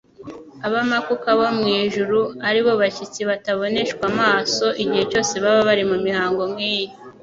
[0.67, 6.41] Abamakuka bo mu ijuru, ari bo bashyitsi bataboneshwa amaso igihe cyose baba bari mu mihango
[6.51, 6.91] nk'iyo.